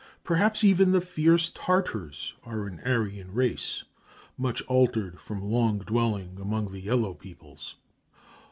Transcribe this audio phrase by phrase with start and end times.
[0.23, 3.83] Perhaps even the fierce Tartars are an Aryan race,
[4.35, 7.75] much altered from long dwelling among the yellow peoples.